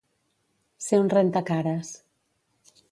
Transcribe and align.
Ser 0.85 0.99
un 1.03 1.11
rentacares. 1.15 1.95